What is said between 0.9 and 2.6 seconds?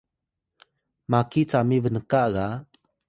maki cami Bnka ga